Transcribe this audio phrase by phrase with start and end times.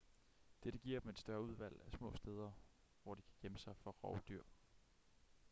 [0.63, 2.51] dette giver dem et større udvalg af små steder
[3.03, 4.41] hvor de kan gemme sig for rovdyr